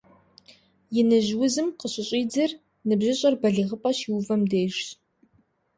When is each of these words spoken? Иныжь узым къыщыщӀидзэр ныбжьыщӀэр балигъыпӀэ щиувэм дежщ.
Иныжь 0.99 1.31
узым 1.41 1.67
къыщыщӀидзэр 1.79 2.51
ныбжьыщӀэр 2.87 3.35
балигъыпӀэ 3.41 3.91
щиувэм 3.97 4.41
дежщ. 4.51 4.85